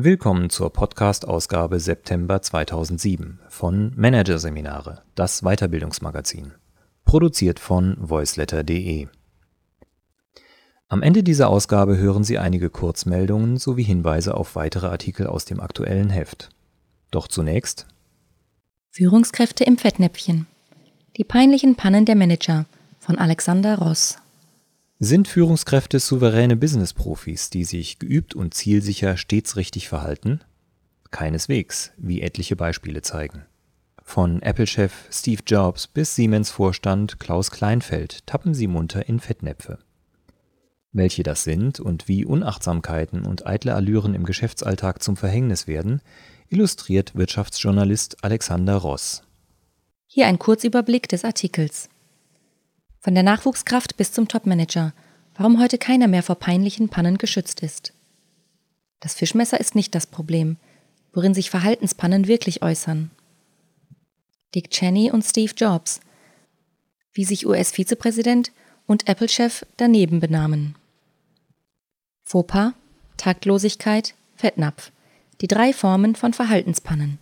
[0.00, 6.52] Willkommen zur Podcast-Ausgabe September 2007 von Managerseminare, das Weiterbildungsmagazin.
[7.04, 9.08] Produziert von voiceletter.de.
[10.86, 15.58] Am Ende dieser Ausgabe hören Sie einige Kurzmeldungen sowie Hinweise auf weitere Artikel aus dem
[15.58, 16.50] aktuellen Heft.
[17.10, 17.88] Doch zunächst
[18.92, 20.46] Führungskräfte im Fettnäpfchen.
[21.16, 22.66] Die peinlichen Pannen der Manager
[23.00, 24.18] von Alexander Ross.
[25.00, 30.40] Sind Führungskräfte souveräne Business-Profis, die sich geübt und zielsicher stets richtig verhalten?
[31.12, 33.44] Keineswegs, wie etliche Beispiele zeigen.
[34.02, 39.78] Von Apple-Chef Steve Jobs bis Siemens-Vorstand Klaus Kleinfeld tappen sie munter in Fettnäpfe.
[40.90, 46.02] Welche das sind und wie Unachtsamkeiten und eitle Allüren im Geschäftsalltag zum Verhängnis werden,
[46.48, 49.22] illustriert Wirtschaftsjournalist Alexander Ross.
[50.08, 51.88] Hier ein Kurzüberblick des Artikels.
[53.00, 54.92] Von der Nachwuchskraft bis zum Topmanager,
[55.36, 57.92] warum heute keiner mehr vor peinlichen Pannen geschützt ist.
[59.00, 60.56] Das Fischmesser ist nicht das Problem,
[61.12, 63.10] worin sich Verhaltenspannen wirklich äußern.
[64.54, 66.00] Dick Cheney und Steve Jobs,
[67.12, 68.50] wie sich US-Vizepräsident
[68.86, 70.74] und Apple-Chef daneben benahmen.
[72.24, 72.72] Fauxpas,
[73.16, 74.90] Taktlosigkeit, Fettnapf,
[75.40, 77.18] die drei Formen von Verhaltenspannen.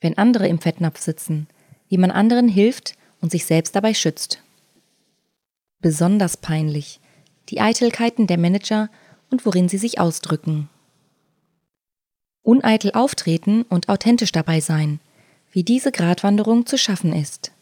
[0.00, 1.48] Wenn andere im Fettnapf sitzen,
[1.88, 4.42] wie man anderen hilft, und sich selbst dabei schützt.
[5.80, 7.00] Besonders peinlich
[7.48, 8.90] die Eitelkeiten der Manager
[9.30, 10.68] und worin sie sich ausdrücken.
[12.42, 15.00] Uneitel auftreten und authentisch dabei sein,
[15.50, 17.52] wie diese Gratwanderung zu schaffen ist.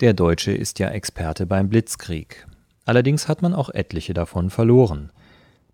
[0.00, 2.46] Der Deutsche ist ja Experte beim Blitzkrieg.
[2.84, 5.10] Allerdings hat man auch etliche davon verloren–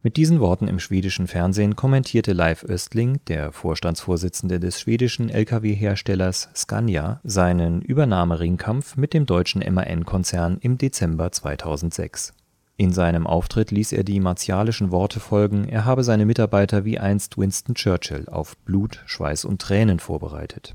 [0.02, 7.20] mit diesen Worten im schwedischen Fernsehen kommentierte Leif Östling, der Vorstandsvorsitzende des schwedischen Lkw-Herstellers Scania,
[7.22, 12.32] seinen Übernahmeringkampf mit dem deutschen MAN-Konzern im Dezember 2006.
[12.78, 17.36] In seinem Auftritt ließ er die martialischen Worte folgen, er habe seine Mitarbeiter wie einst
[17.36, 20.74] Winston Churchill auf Blut, Schweiß und Tränen vorbereitet.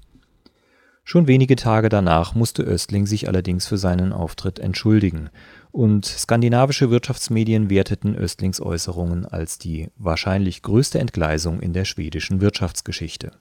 [1.04, 5.30] Schon wenige Tage danach musste Östling sich allerdings für seinen Auftritt entschuldigen
[5.76, 13.32] und skandinavische Wirtschaftsmedien werteten Östlings Äußerungen als die wahrscheinlich größte Entgleisung in der schwedischen Wirtschaftsgeschichte.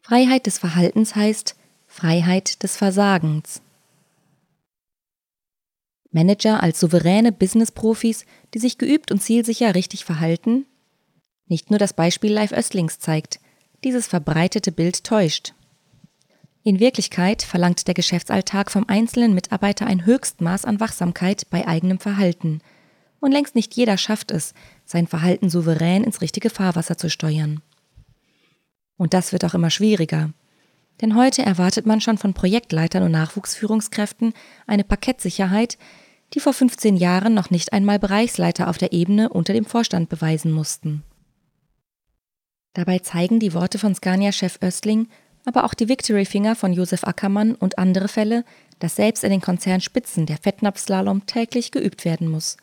[0.00, 1.54] Freiheit des Verhaltens heißt
[1.86, 3.62] Freiheit des Versagens.
[6.10, 10.66] Manager als souveräne Business-Profis, die sich geübt und zielsicher richtig verhalten?
[11.46, 13.38] Nicht nur das Beispiel Live Östlings zeigt,
[13.84, 15.54] dieses verbreitete Bild täuscht.
[16.64, 22.60] In Wirklichkeit verlangt der Geschäftsalltag vom einzelnen Mitarbeiter ein Höchstmaß an Wachsamkeit bei eigenem Verhalten.
[23.20, 24.54] Und längst nicht jeder schafft es,
[24.84, 27.62] sein Verhalten souverän ins richtige Fahrwasser zu steuern.
[28.96, 30.30] Und das wird auch immer schwieriger.
[31.00, 34.34] Denn heute erwartet man schon von Projektleitern und Nachwuchsführungskräften
[34.66, 35.78] eine Paketssicherheit,
[36.34, 40.52] die vor 15 Jahren noch nicht einmal Bereichsleiter auf der Ebene unter dem Vorstand beweisen
[40.52, 41.02] mussten.
[42.74, 45.08] Dabei zeigen die Worte von Scania-Chef Östling,
[45.44, 48.44] aber auch die Victory-Finger von Josef Ackermann und andere Fälle,
[48.78, 52.56] dass selbst in den Konzernspitzen der Fettnapfslalom täglich geübt werden muss.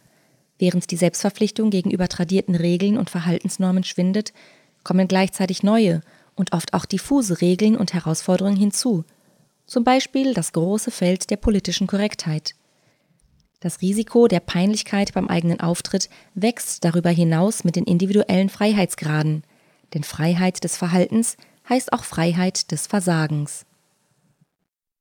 [0.57, 4.33] Während die Selbstverpflichtung gegenüber tradierten Regeln und Verhaltensnormen schwindet,
[4.83, 6.01] kommen gleichzeitig neue
[6.35, 9.03] und oft auch diffuse Regeln und Herausforderungen hinzu,
[9.65, 12.55] zum Beispiel das große Feld der politischen Korrektheit.
[13.59, 19.43] Das Risiko der Peinlichkeit beim eigenen Auftritt wächst darüber hinaus mit den individuellen Freiheitsgraden,
[19.93, 21.35] denn Freiheit des Verhaltens
[21.69, 23.65] heißt auch Freiheit des Versagens.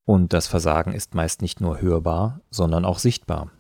[0.04, 3.50] Und das Versagen ist meist nicht nur hörbar, sondern auch sichtbar.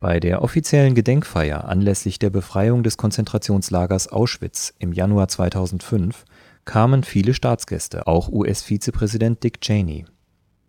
[0.00, 6.24] Bei der offiziellen Gedenkfeier anlässlich der Befreiung des Konzentrationslagers Auschwitz im Januar 2005
[6.64, 10.04] kamen viele Staatsgäste, auch US-Vizepräsident Dick Cheney.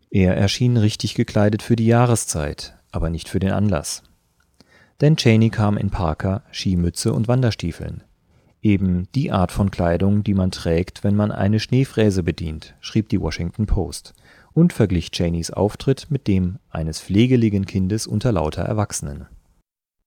[0.09, 4.03] Er erschien richtig gekleidet für die Jahreszeit, aber nicht für den Anlass.
[5.01, 8.03] Denn Cheney kam in Parker, Skimütze und Wanderstiefeln,
[8.65, 13.21] Eben die Art von Kleidung, die man trägt, wenn man eine Schneefräse bedient, schrieb die
[13.21, 14.15] Washington Post
[14.53, 19.27] und verglich Cheneys Auftritt mit dem eines pflegeligen Kindes unter lauter Erwachsenen.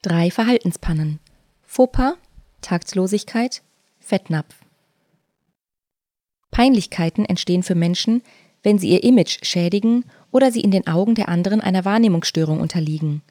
[0.02, 1.20] Drei Verhaltenspannen.
[1.62, 2.14] Fauxpas,
[2.60, 3.62] Taktlosigkeit,
[4.00, 4.56] Fettnapf.
[6.50, 8.22] Peinlichkeiten entstehen für Menschen,
[8.64, 13.22] wenn sie ihr Image schädigen oder sie in den Augen der anderen einer Wahrnehmungsstörung unterliegen.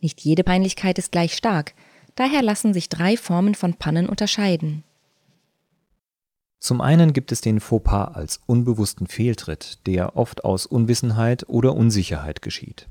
[0.00, 1.74] Nicht jede Peinlichkeit ist gleich stark,
[2.16, 4.84] Daher lassen sich drei Formen von Pannen unterscheiden.
[6.58, 12.42] Zum einen gibt es den Fauxpas als unbewussten Fehltritt, der oft aus Unwissenheit oder Unsicherheit
[12.42, 12.88] geschieht.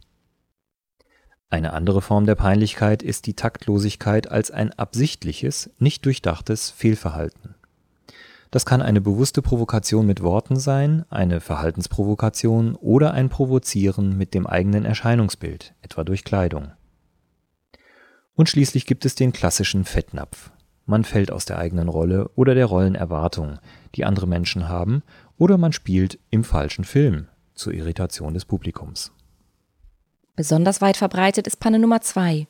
[1.51, 7.55] Eine andere Form der Peinlichkeit ist die Taktlosigkeit als ein absichtliches, nicht durchdachtes Fehlverhalten.
[8.51, 14.47] Das kann eine bewusste Provokation mit Worten sein, eine Verhaltensprovokation oder ein Provozieren mit dem
[14.47, 16.71] eigenen Erscheinungsbild, etwa durch Kleidung.
[18.39, 20.51] Und schließlich gibt es den klassischen Fettnapf.
[20.85, 23.59] man fällt aus der eigenen Rolle oder der Rollenerwartung,
[23.95, 25.03] die andere Menschen haben,
[25.37, 29.11] oder man spielt im falschen Film zur Irritation des Publikums.
[30.37, 32.47] Besonders weit verbreitet ist Panne Nummer zwei,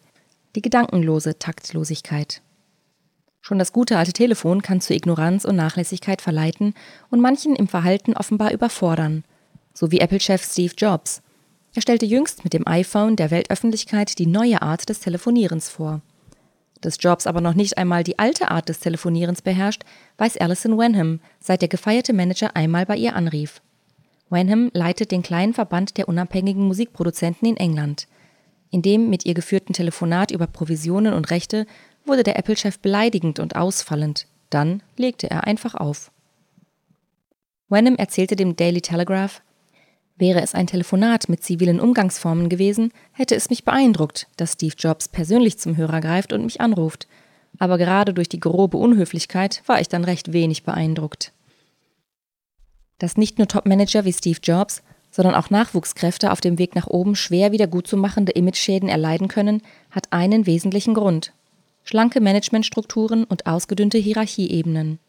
[0.55, 2.43] die gedankenlose Taktlosigkeit.
[3.41, 6.75] Schon das gute alte Telefon kann zu Ignoranz und Nachlässigkeit verleiten
[7.09, 9.23] und manchen im Verhalten offenbar überfordern,
[9.73, 11.23] so wie Apple-Chef Steve Jobs.
[11.75, 16.01] Er stellte jüngst mit dem iPhone der Weltöffentlichkeit die neue Art des Telefonierens vor.
[16.81, 19.83] Dass Jobs aber noch nicht einmal die alte Art des Telefonierens beherrscht,
[20.17, 23.61] weiß Alison Wenham, seit der gefeierte Manager einmal bei ihr anrief.
[24.29, 28.07] Wenham leitet den kleinen Verband der unabhängigen Musikproduzenten in England.
[28.71, 31.65] In dem mit ihr geführten Telefonat über Provisionen und Rechte
[32.05, 34.27] wurde der Apple-Chef beleidigend und ausfallend.
[34.49, 36.11] Dann legte er einfach auf.
[37.67, 39.41] Wenham erzählte dem Daily Telegraph,
[40.19, 45.07] Wäre es ein Telefonat mit zivilen Umgangsformen gewesen, hätte es mich beeindruckt, dass Steve Jobs
[45.07, 47.07] persönlich zum Hörer greift und mich anruft.
[47.57, 51.31] Aber gerade durch die grobe Unhöflichkeit war ich dann recht wenig beeindruckt.
[52.97, 57.15] Dass nicht nur Topmanager wie Steve Jobs, sondern auch Nachwuchskräfte auf dem Weg nach oben
[57.15, 61.31] schwer wieder gutzumachende Imageschäden erleiden können, hat einen wesentlichen Grund.
[61.85, 64.99] Schlanke Managementstrukturen und ausgedünnte Hierarchieebenen.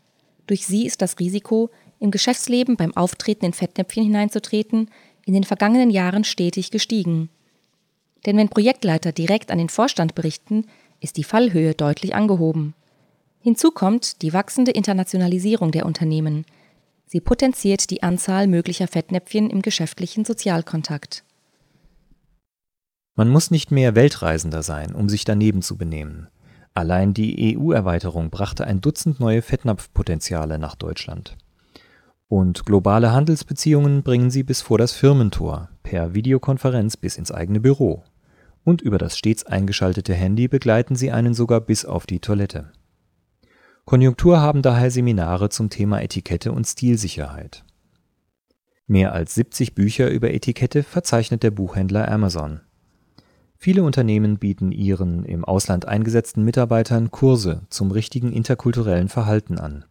[0.47, 4.91] Durch sie ist das Risiko, im Geschäftsleben beim Auftreten in Fettnäpfchen hineinzutreten,
[5.26, 7.29] in den vergangenen Jahren stetig gestiegen.
[8.26, 10.67] Denn wenn Projektleiter direkt an den Vorstand berichten,
[11.00, 12.75] ist die Fallhöhe deutlich angehoben.
[13.41, 16.44] Hinzu kommt die wachsende Internationalisierung der Unternehmen.
[17.06, 21.25] Sie potenziert die Anzahl möglicher Fettnäpfchen im geschäftlichen Sozialkontakt.
[23.14, 26.29] Man muss nicht mehr Weltreisender sein, um sich daneben zu benehmen.
[26.75, 31.37] Allein die EU-Erweiterung brachte ein Dutzend neue Fettnapfpotenziale nach Deutschland.
[32.31, 38.05] Und globale Handelsbeziehungen bringen sie bis vor das Firmentor, per Videokonferenz bis ins eigene Büro.
[38.62, 42.71] Und über das stets eingeschaltete Handy begleiten sie einen sogar bis auf die Toilette.
[43.85, 47.65] Konjunktur haben daher Seminare zum Thema Etikette und Stilsicherheit.
[48.87, 52.61] Mehr als 70 Bücher über Etikette verzeichnet der Buchhändler Amazon.
[53.56, 59.85] Viele Unternehmen bieten ihren im Ausland eingesetzten Mitarbeitern Kurse zum richtigen interkulturellen Verhalten an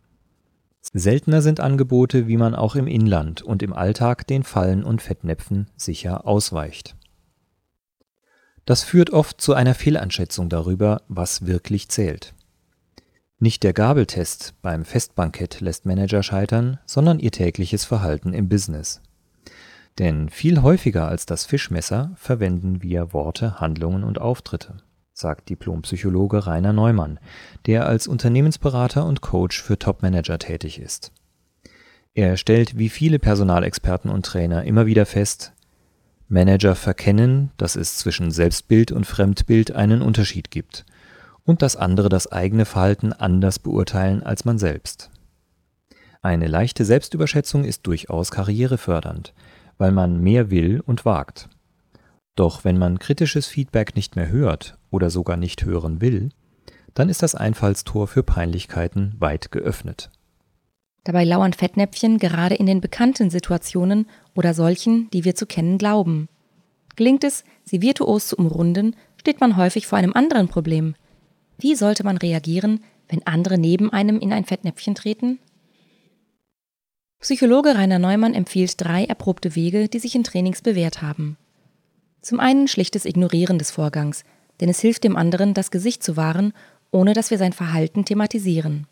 [0.82, 5.70] Seltener sind Angebote, wie man auch im Inland und im Alltag den Fallen und Fettnäpfen
[5.76, 6.96] sicher ausweicht.
[8.66, 12.34] Das führt oft zu einer Fehleinschätzung darüber, was wirklich zählt.
[13.40, 19.02] Nicht der Gabeltest beim Festbankett lässt Manager scheitern, sondern ihr tägliches Verhalten im Business.
[19.98, 24.78] Denn viel häufiger als das Fischmesser verwenden wir Worte, Handlungen und Auftritte
[25.20, 27.20] sagt Diplompsychologe Rainer Neumann,
[27.66, 31.12] der als Unternehmensberater und Coach für Topmanager tätig ist.
[32.14, 35.54] Er stellt wie viele Personalexperten und Trainer immer wieder fest,
[36.30, 40.86] Manager verkennen, dass es zwischen Selbstbild und Fremdbild einen Unterschied gibt
[41.44, 45.10] und dass andere das eigene Verhalten anders beurteilen als man selbst.
[46.22, 49.34] Eine leichte Selbstüberschätzung ist durchaus karrierefördernd,
[49.78, 51.50] weil man mehr will und wagt.
[52.36, 56.30] Doch wenn man kritisches Feedback nicht mehr hört oder sogar nicht hören will,
[56.94, 60.10] dann ist das Einfallstor für Peinlichkeiten weit geöffnet.
[61.04, 66.28] Dabei lauern Fettnäpfchen gerade in den bekannten Situationen oder solchen, die wir zu kennen glauben.
[66.96, 70.96] Gelingt es, sie virtuos zu umrunden, steht man häufig vor einem anderen Problem.
[71.58, 75.40] Wie sollte man reagieren, wenn andere neben einem in ein Fettnäpfchen treten?
[77.20, 81.38] Psychologe Rainer Neumann empfiehlt drei erprobte Wege, die sich in Trainings bewährt haben.
[82.22, 84.24] Zum einen schlichtes Ignorieren des Vorgangs,
[84.60, 86.54] denn es hilft dem anderen, das Gesicht zu wahren,
[86.92, 88.88] ohne dass wir sein Verhalten thematisieren.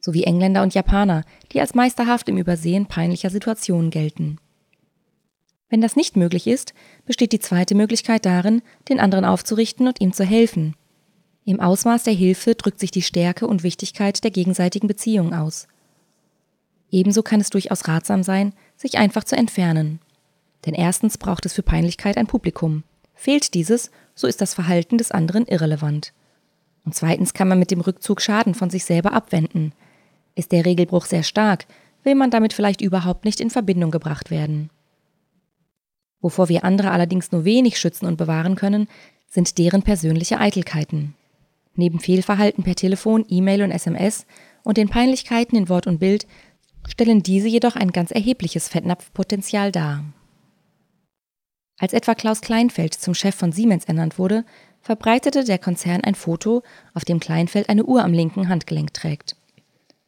[0.00, 4.38] So wie Engländer und Japaner, die als meisterhaft im Übersehen peinlicher Situationen gelten.
[5.68, 6.74] Wenn das nicht möglich ist,
[7.06, 10.74] besteht die zweite Möglichkeit darin, den anderen aufzurichten und ihm zu helfen.
[11.44, 15.68] Im Ausmaß der Hilfe drückt sich die Stärke und Wichtigkeit der gegenseitigen Beziehung aus.
[16.90, 20.00] Ebenso kann es durchaus ratsam sein, sich einfach zu entfernen.
[20.66, 22.84] Denn erstens braucht es für Peinlichkeit ein Publikum.
[23.14, 26.12] Fehlt dieses, so ist das Verhalten des anderen irrelevant.
[26.84, 29.72] Und zweitens kann man mit dem Rückzug Schaden von sich selber abwenden.
[30.34, 31.66] Ist der Regelbruch sehr stark,
[32.02, 34.70] will man damit vielleicht überhaupt nicht in Verbindung gebracht werden.
[36.20, 38.88] Wovor wir andere allerdings nur wenig schützen und bewahren können,
[39.28, 41.14] sind deren persönliche Eitelkeiten.
[41.74, 44.26] Neben Fehlverhalten per Telefon, E-Mail und SMS
[44.64, 46.26] und den Peinlichkeiten in Wort und Bild
[46.88, 50.04] stellen diese jedoch ein ganz erhebliches Fettnapfpotenzial dar.
[51.80, 54.44] Als etwa Klaus Kleinfeld zum Chef von Siemens ernannt wurde,
[54.82, 59.34] verbreitete der Konzern ein Foto, auf dem Kleinfeld eine Uhr am linken Handgelenk trägt.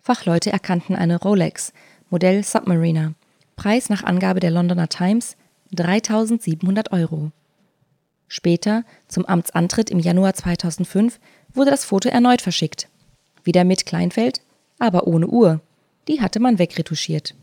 [0.02, 1.73] Fachleute erkannten eine Rolex,
[2.11, 3.14] Modell Submariner,
[3.57, 5.37] Preis nach Angabe der Londoner Times
[5.73, 7.33] 3700 Euro.
[8.29, 11.21] Später, zum Amtsantritt im Januar 2005,
[11.55, 12.88] wurde das Foto erneut verschickt.
[13.45, 14.43] Wieder mit Kleinfeld,
[14.79, 15.61] aber ohne Uhr.
[16.07, 17.35] Die hatte man wegretuschiert.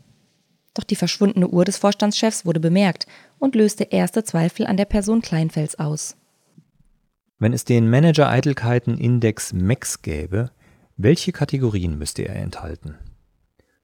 [0.80, 3.06] Doch die verschwundene Uhr des Vorstandschefs wurde bemerkt
[3.38, 6.16] und löste erste Zweifel an der Person Kleinfelds aus.
[7.38, 10.50] Wenn es den Manager-Eitelkeiten-Index MEX gäbe,
[10.96, 12.94] welche Kategorien müsste er enthalten?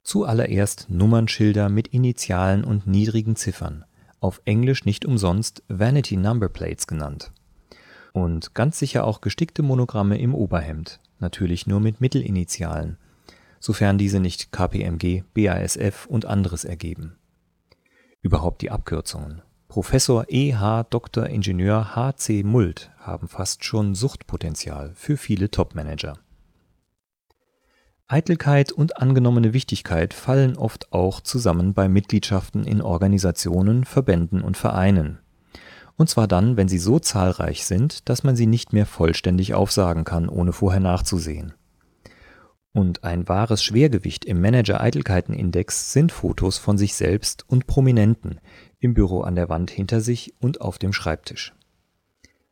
[0.04, 3.84] Zuallererst Nummernschilder mit Initialen und niedrigen Ziffern,
[4.20, 7.30] auf Englisch nicht umsonst Vanity Number Plates genannt.
[8.14, 12.96] Und ganz sicher auch gestickte Monogramme im Oberhemd, natürlich nur mit Mittelinitialen,
[13.60, 17.18] sofern diese nicht KPMG, BASF und anderes ergeben.
[18.22, 19.42] Überhaupt die Abkürzungen.
[19.68, 20.84] Professor E.H.
[20.84, 21.26] Dr.
[21.26, 22.44] Ingenieur H.C.
[22.44, 26.18] Mult haben fast schon Suchtpotenzial für viele Topmanager.
[28.08, 35.18] Eitelkeit und angenommene Wichtigkeit fallen oft auch zusammen bei Mitgliedschaften in Organisationen, Verbänden und Vereinen.
[35.96, 40.04] Und zwar dann, wenn sie so zahlreich sind, dass man sie nicht mehr vollständig aufsagen
[40.04, 41.54] kann, ohne vorher nachzusehen.
[42.76, 48.38] Und ein wahres Schwergewicht im Manager-Eitelkeiten-Index sind Fotos von sich selbst und Prominenten
[48.80, 51.54] im Büro an der Wand hinter sich und auf dem Schreibtisch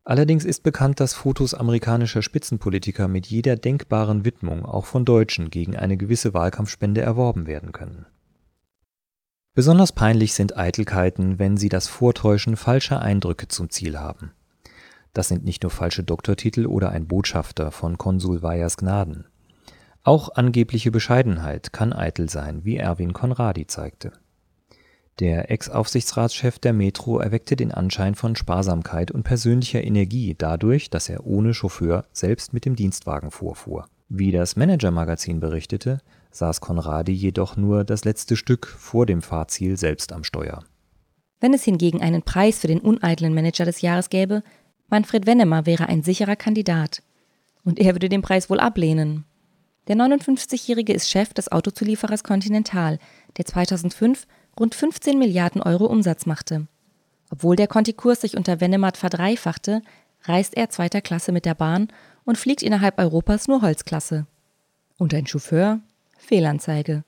[0.03, 5.77] Allerdings ist bekannt, dass Fotos amerikanischer Spitzenpolitiker mit jeder denkbaren Widmung auch von Deutschen gegen
[5.77, 8.07] eine gewisse Wahlkampfspende erworben werden können.
[9.53, 14.33] Besonders peinlich sind Eitelkeiten, wenn sie das Vortäuschen falscher Eindrücke zum Ziel haben.
[15.13, 19.27] Das sind nicht nur falsche Doktortitel oder ein Botschafter von Konsul Veyers Gnaden.
[20.05, 24.13] Auch angebliche Bescheidenheit kann eitel sein, wie Erwin Conradi zeigte
[25.21, 31.25] der Ex-Aufsichtsratschef der Metro erweckte den Anschein von Sparsamkeit und persönlicher Energie dadurch, dass er
[31.25, 33.87] ohne Chauffeur selbst mit dem Dienstwagen vorfuhr.
[34.09, 36.01] Wie das Manager-Magazin berichtete,
[36.33, 40.65] saß Conradi jedoch nur das letzte Stück vor dem Fahrziel selbst am Steuer.
[41.41, 44.43] Wenn es hingegen einen Preis für den uneitlen Manager des Jahres gäbe,
[44.89, 47.03] Manfred Wennemer wäre ein sicherer Kandidat.
[47.65, 49.25] Und er würde den Preis wohl ablehnen.
[49.87, 52.99] Der 59-Jährige ist Chef des Autozulieferers Continental,
[53.37, 54.27] der 2005
[54.59, 56.67] rund 15 Milliarden Euro Umsatz machte.
[57.31, 59.83] Obwohl der Kontikurs sich unter Wennemart verdreifachte,
[60.23, 61.89] reist er zweiter Klasse mit der Bahn
[62.25, 64.27] und fliegt innerhalb Europas nur Holzklasse.
[64.99, 65.81] Und ein Chauffeur?
[66.17, 67.05] Fehlanzeige.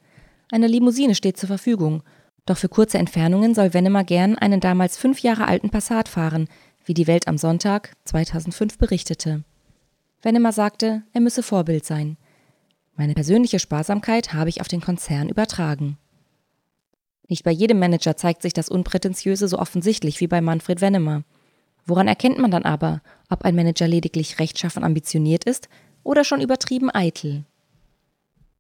[0.51, 2.03] Eine Limousine steht zur Verfügung,
[2.45, 6.49] doch für kurze Entfernungen soll Wennemar gern einen damals fünf Jahre alten Passat fahren,
[6.85, 9.43] wie die Welt am Sonntag 2005 berichtete.
[10.23, 12.17] Wennemar sagte, er müsse Vorbild sein.
[12.97, 15.99] Meine persönliche Sparsamkeit habe ich auf den Konzern übertragen.
[17.29, 21.25] Nicht bei jedem Manager zeigt sich das Unprätentiöse so offensichtlich wie bei Manfred Wennemer.
[21.85, 25.69] Woran erkennt man dann aber, ob ein Manager lediglich rechtschaffen ambitioniert ist
[26.05, 27.45] oder schon übertrieben eitel?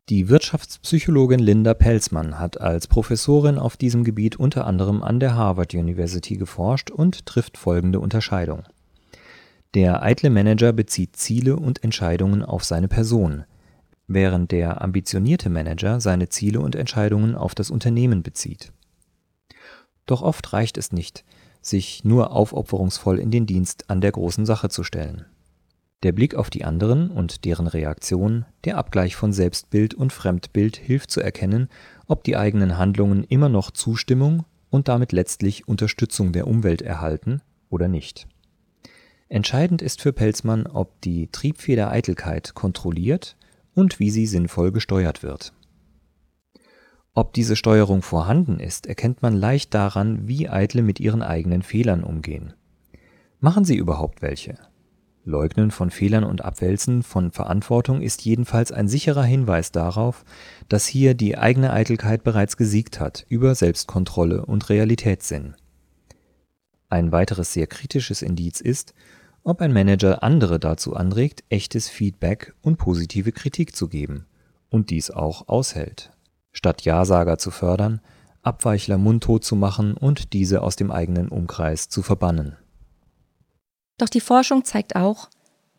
[0.08, 5.74] Die Wirtschaftspsychologin Linda Pelzmann hat als Professorin auf diesem Gebiet unter anderem an der Harvard
[5.74, 8.64] University geforscht und trifft folgende Unterscheidung.
[9.74, 13.44] Der eitle Manager bezieht Ziele und Entscheidungen auf seine Person,
[14.06, 18.72] während der ambitionierte Manager seine Ziele und Entscheidungen auf das Unternehmen bezieht.
[20.06, 21.24] Doch oft reicht es nicht,
[21.60, 25.26] sich nur aufopferungsvoll in den Dienst an der großen Sache zu stellen.
[26.02, 31.10] Der Blick auf die anderen und deren Reaktion, der Abgleich von Selbstbild und Fremdbild hilft
[31.10, 31.68] zu erkennen,
[32.06, 37.88] ob die eigenen Handlungen immer noch Zustimmung und damit letztlich Unterstützung der Umwelt erhalten oder
[37.88, 38.28] nicht.
[39.28, 43.36] Entscheidend ist für Pelzmann, ob die Triebfeder Eitelkeit kontrolliert
[43.76, 45.52] und wie sie sinnvoll gesteuert wird.
[47.14, 52.02] Ob diese Steuerung vorhanden ist, erkennt man leicht daran, wie Eitle mit ihren eigenen Fehlern
[52.02, 52.54] umgehen.
[53.38, 54.58] Machen sie überhaupt welche?
[55.24, 60.24] Leugnen von Fehlern und Abwälzen von Verantwortung ist jedenfalls ein sicherer Hinweis darauf,
[60.68, 65.54] dass hier die eigene Eitelkeit bereits gesiegt hat über Selbstkontrolle und Realitätssinn.
[66.88, 68.94] Ein weiteres sehr kritisches Indiz ist,
[69.46, 74.26] ob ein Manager andere dazu anregt, echtes Feedback und positive Kritik zu geben
[74.70, 76.10] und dies auch aushält,
[76.50, 78.00] statt Ja-Sager zu fördern,
[78.42, 82.56] Abweichler mundtot zu machen und diese aus dem eigenen Umkreis zu verbannen.
[83.98, 85.28] Doch die Forschung zeigt auch,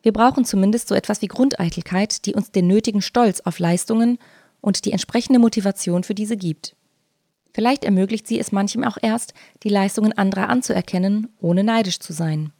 [0.01, 4.17] wir brauchen zumindest so etwas wie Grundeitelkeit, die uns den nötigen Stolz auf Leistungen
[4.61, 6.77] und die entsprechende Motivation für diese gibt.
[7.53, 9.33] Vielleicht ermöglicht sie es manchem auch erst,
[9.63, 12.53] die Leistungen anderer anzuerkennen, ohne neidisch zu sein.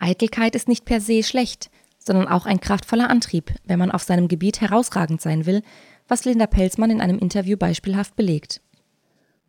[0.00, 4.26] Eitelkeit ist nicht per se schlecht, sondern auch ein kraftvoller Antrieb, wenn man auf seinem
[4.26, 5.62] Gebiet herausragend sein will,
[6.08, 8.62] was Linda Pelzmann in einem Interview beispielhaft belegt.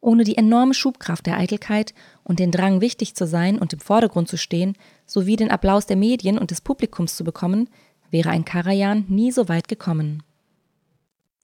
[0.02, 1.94] Ohne die enorme Schubkraft der Eitelkeit
[2.24, 5.96] und den Drang, wichtig zu sein und im Vordergrund zu stehen, sowie den Applaus der
[5.96, 7.70] Medien und des Publikums zu bekommen,
[8.10, 10.24] wäre ein Karajan nie so weit gekommen.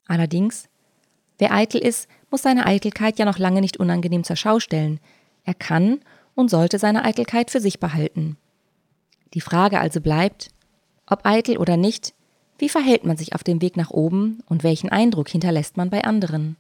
[0.08, 0.70] Allerdings,
[1.38, 5.00] wer eitel ist, muss seine Eitelkeit ja noch lange nicht unangenehm zur Schau stellen.
[5.44, 6.02] Er kann
[6.36, 8.38] und sollte seine Eitelkeit für sich behalten.
[9.34, 10.50] Die Frage also bleibt,
[11.06, 12.14] ob eitel oder nicht,
[12.60, 16.04] Wie verhält man sich auf dem Weg nach oben und welchen Eindruck hinterlässt man bei
[16.04, 16.58] anderen?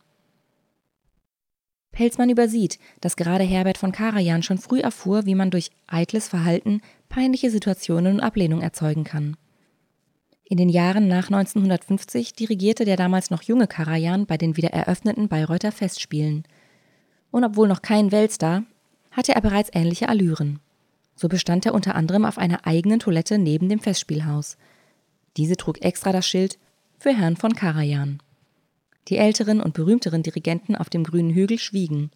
[1.92, 6.82] Pelzmann übersieht, dass gerade Herbert von Karajan schon früh erfuhr, wie man durch eitles Verhalten
[7.10, 9.36] peinliche Situationen und Ablehnung erzeugen kann.
[10.44, 15.28] In den Jahren nach 1950 dirigierte der damals noch junge Karajan bei den wieder eröffneten
[15.28, 16.44] Bayreuther Festspielen.
[17.32, 18.64] Und obwohl noch kein Weltstar,
[19.12, 20.60] hatte er bereits ähnliche Allüren.
[21.18, 24.56] So bestand er unter anderem auf einer eigenen Toilette neben dem Festspielhaus.
[25.36, 26.60] Diese trug extra das Schild
[27.00, 28.22] für Herrn von Karajan.
[29.08, 32.12] Die älteren und berühmteren Dirigenten auf dem grünen Hügel schwiegen,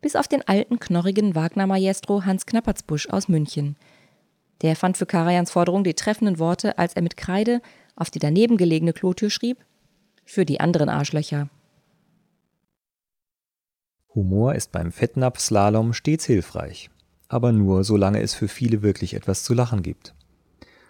[0.00, 3.76] bis auf den alten, knorrigen Wagner-Maestro Hans Knappertsbusch aus München.
[4.62, 7.60] Der fand für Karajans Forderung die treffenden Worte, als er mit Kreide
[7.96, 9.58] auf die daneben gelegene Klotür schrieb:
[10.24, 11.50] Für die anderen Arschlöcher.
[14.14, 16.88] Humor ist beim Fettnapf-Slalom stets hilfreich
[17.28, 20.14] aber nur solange es für viele wirklich etwas zu lachen gibt.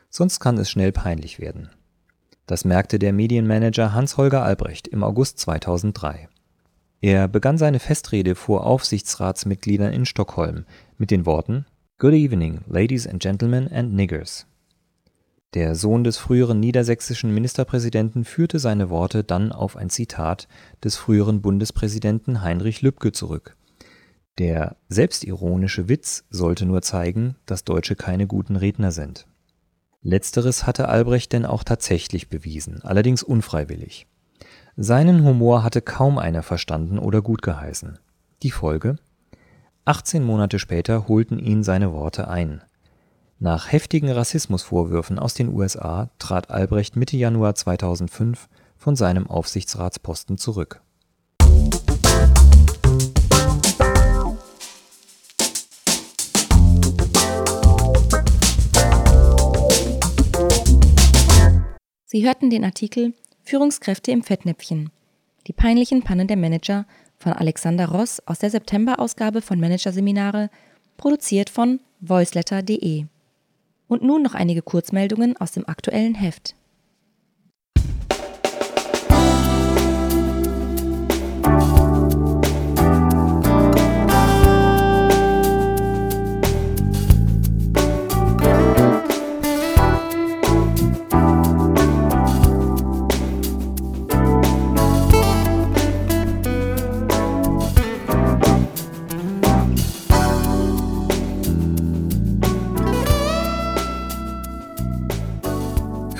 [0.08, 1.70] Sonst kann es schnell peinlich werden.
[2.46, 6.28] Das merkte der Medienmanager Hans-Holger Albrecht im August 2003.
[7.00, 10.64] Er begann seine Festrede vor Aufsichtsratsmitgliedern in Stockholm
[10.96, 11.66] mit den Worten
[11.98, 14.46] Good evening, ladies and gentlemen and niggers.
[15.54, 20.46] Der Sohn des früheren niedersächsischen Ministerpräsidenten führte seine Worte dann auf ein Zitat
[20.82, 23.57] des früheren Bundespräsidenten Heinrich Lübke zurück
[24.38, 29.26] der selbstironische Witz sollte nur zeigen, dass Deutsche keine guten Redner sind.
[30.02, 34.06] Letzteres hatte Albrecht denn auch tatsächlich bewiesen, allerdings unfreiwillig.
[34.76, 37.98] Seinen Humor hatte kaum einer verstanden oder gutgeheißen.
[38.44, 38.96] Die Folge?
[39.84, 42.62] 18 Monate später holten ihn seine Worte ein.
[43.40, 50.80] Nach heftigen Rassismusvorwürfen aus den USA trat Albrecht Mitte Januar 2005 von seinem Aufsichtsratsposten zurück
[62.18, 64.90] Sie hörten den Artikel Führungskräfte im Fettnäpfchen.
[65.46, 66.84] Die peinlichen Pannen der Manager
[67.16, 70.50] von Alexander Ross aus der September-Ausgabe von Managerseminare,
[70.96, 73.04] produziert von voiceletter.de.
[73.86, 76.56] Und nun noch einige Kurzmeldungen aus dem aktuellen Heft.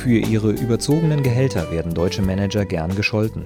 [0.09, 3.45] Für ihre überzogenen Gehälter werden deutsche Manager gern gescholten.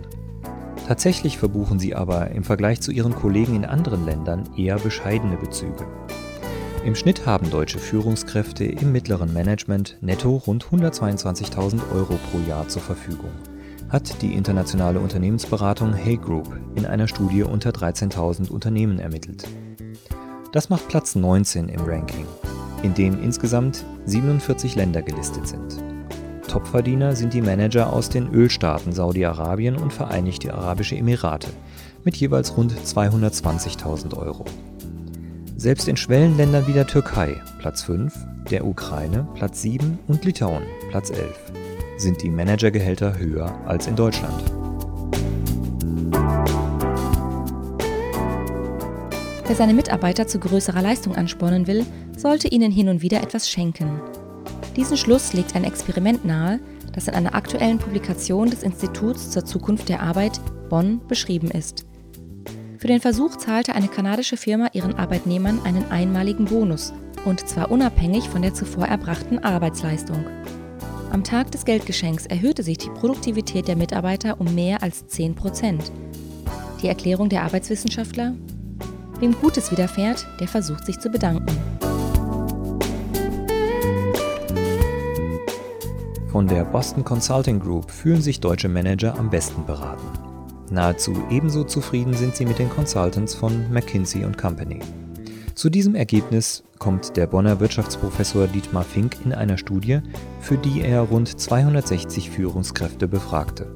[0.86, 5.84] Tatsächlich verbuchen sie aber im Vergleich zu ihren Kollegen in anderen Ländern eher bescheidene Bezüge.
[6.84, 12.82] Im Schnitt haben deutsche Führungskräfte im mittleren Management netto rund 122.000 Euro pro Jahr zur
[12.82, 13.32] Verfügung,
[13.88, 19.48] hat die internationale Unternehmensberatung Hay Group in einer Studie unter 13.000 Unternehmen ermittelt.
[20.52, 22.26] Das macht Platz 19 im Ranking,
[22.84, 25.82] in dem insgesamt 47 Länder gelistet sind.
[26.52, 31.48] Topverdiener sind die Manager aus den Ölstaaten Saudi-Arabien und Vereinigte Arabische Emirate
[32.04, 34.44] mit jeweils rund 220.000 Euro.
[35.56, 38.14] Selbst in Schwellenländern wie der Türkei Platz 5,
[38.50, 41.20] der Ukraine Platz 7 und Litauen Platz 11
[41.96, 44.42] sind die Managergehälter höher als in Deutschland.
[49.46, 54.02] Wer seine Mitarbeiter zu größerer Leistung anspornen will, sollte ihnen hin und wieder etwas schenken.
[54.76, 56.58] Diesen Schluss legt ein Experiment nahe,
[56.92, 61.84] das in einer aktuellen Publikation des Instituts zur Zukunft der Arbeit Bonn beschrieben ist.
[62.78, 66.92] Für den Versuch zahlte eine kanadische Firma ihren Arbeitnehmern einen einmaligen Bonus,
[67.24, 70.24] und zwar unabhängig von der zuvor erbrachten Arbeitsleistung.
[71.12, 75.92] Am Tag des Geldgeschenks erhöhte sich die Produktivität der Mitarbeiter um mehr als 10 Prozent.
[76.80, 78.34] Die Erklärung der Arbeitswissenschaftler?
[79.20, 81.54] Wem Gutes widerfährt, der versucht sich zu bedanken.
[86.32, 90.06] Von der Boston Consulting Group fühlen sich deutsche Manager am besten beraten.
[90.70, 94.80] Nahezu ebenso zufrieden sind sie mit den Consultants von McKinsey Company.
[95.54, 100.00] Zu diesem Ergebnis kommt der Bonner Wirtschaftsprofessor Dietmar Fink in einer Studie,
[100.40, 103.66] für die er rund 260 Führungskräfte befragte.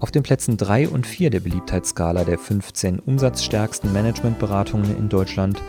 [0.00, 5.60] Auf den Plätzen 3 und 4 der Beliebtheitsskala der 15 umsatzstärksten Managementberatungen in Deutschland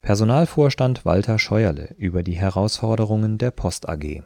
[0.00, 4.22] Personalvorstand Walter Scheuerle über die Herausforderungen der Post AG.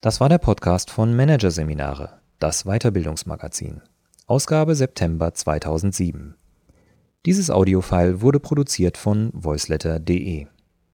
[0.00, 3.82] Das war der Podcast von Managerseminare, das Weiterbildungsmagazin.
[4.30, 6.36] Ausgabe September 2007.
[7.26, 10.46] Dieses Audiofile wurde produziert von voiceletter.de.